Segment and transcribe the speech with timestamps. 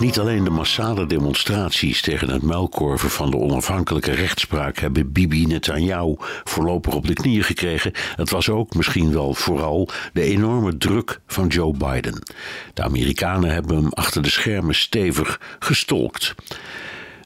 [0.00, 6.14] Niet alleen de massale demonstraties tegen het muilkorven van de onafhankelijke rechtspraak hebben Bibi Netanyahu
[6.44, 7.92] voorlopig op de knieën gekregen.
[8.16, 12.22] Het was ook misschien wel vooral de enorme druk van Joe Biden.
[12.74, 16.34] De Amerikanen hebben hem achter de schermen stevig gestolkt.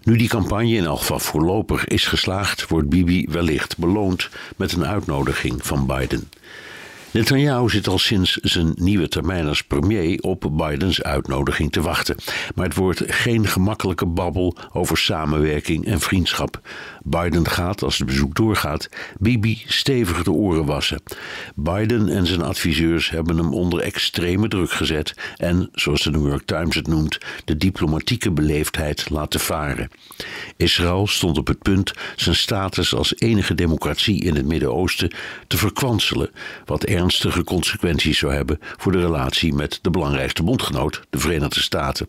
[0.03, 4.87] Nu die campagne in elk geval voorlopig is geslaagd, wordt Bibi wellicht beloond met een
[4.87, 6.29] uitnodiging van Biden.
[7.11, 12.17] Netanyahu zit al sinds zijn nieuwe termijn als premier op Bidens uitnodiging te wachten.
[12.55, 16.61] Maar het wordt geen gemakkelijke babbel over samenwerking en vriendschap.
[17.03, 21.03] Biden gaat, als het bezoek doorgaat, Bibi stevig de oren wassen.
[21.55, 26.47] Biden en zijn adviseurs hebben hem onder extreme druk gezet en, zoals de New York
[26.47, 29.91] Times het noemt, de diplomatieke beleefdheid laten varen.
[30.57, 35.15] Israël stond op het punt zijn status als enige democratie in het Midden-Oosten
[35.47, 36.31] te verkwanselen,
[36.65, 42.07] wat ernstige consequenties zou hebben voor de relatie met de belangrijkste bondgenoot, de Verenigde Staten.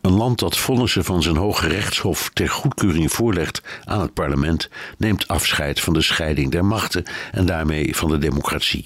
[0.00, 5.28] Een land dat vonnissen van zijn Hoge Rechtshof ter goedkeuring voorlegt aan het parlement, neemt
[5.28, 8.84] afscheid van de scheiding der machten en daarmee van de democratie.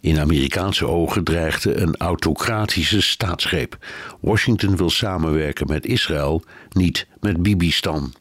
[0.00, 3.76] In Amerikaanse ogen dreigde een autocratische staatsgreep.
[4.20, 8.12] Washington wil samenwerken met Israël, niet met Bibistan.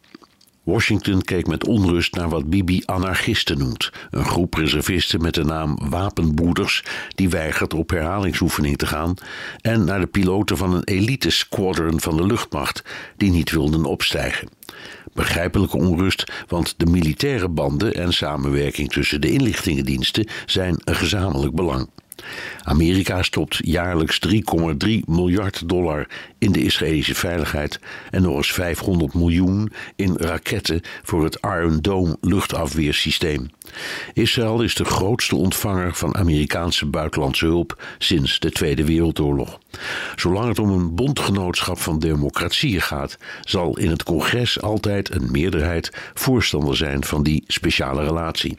[0.66, 3.92] Washington keek met onrust naar wat Bibi anarchisten noemt.
[4.10, 6.84] Een groep reservisten met de naam wapenbroeders
[7.16, 9.14] die weigert op herhalingsoefening te gaan.
[9.62, 12.84] En naar de piloten van een elite squadron van de luchtmacht
[13.18, 14.50] die niet wilden opstijgen.
[15.14, 21.90] Begrijpelijke onrust, want de militaire banden en samenwerking tussen de inlichtingendiensten zijn een gezamenlijk belang.
[22.64, 24.32] Amerika stopt jaarlijks 3,3
[25.06, 27.80] miljard dollar in de Israëlische veiligheid
[28.12, 33.50] en nog eens 500 miljoen in raketten voor het Iron Dome luchtafweersysteem.
[34.14, 39.60] Israël is de grootste ontvanger van Amerikaanse buitenlandse hulp sinds de Tweede Wereldoorlog.
[40.16, 45.92] Zolang het om een bondgenootschap van democratieën gaat, zal in het congres altijd een meerderheid
[46.14, 48.58] voorstander zijn van die speciale relatie.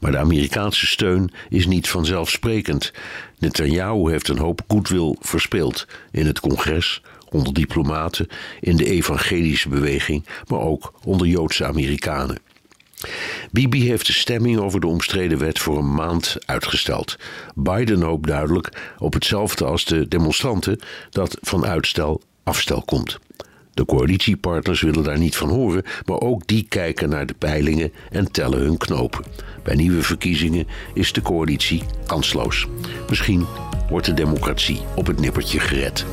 [0.00, 2.92] Maar de Amerikaanse steun is niet vanzelfsprekend.
[3.38, 8.26] Netanyahu heeft een hoop goodwill verspeeld in het congres, onder diplomaten,
[8.60, 12.38] in de evangelische beweging, maar ook onder Joodse Amerikanen.
[13.52, 17.16] Bibi heeft de stemming over de omstreden wet voor een maand uitgesteld.
[17.54, 20.78] Biden hoopt duidelijk op hetzelfde als de demonstranten
[21.10, 23.18] dat van uitstel afstel komt.
[23.74, 28.32] De coalitiepartners willen daar niet van horen, maar ook die kijken naar de peilingen en
[28.32, 29.24] tellen hun knopen.
[29.62, 32.66] Bij nieuwe verkiezingen is de coalitie kansloos.
[33.08, 33.46] Misschien
[33.88, 36.04] wordt de democratie op het nippertje gered.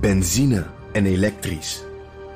[0.00, 1.88] Benzine en elektrisch.